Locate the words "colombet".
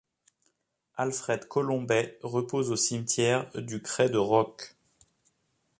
1.47-2.17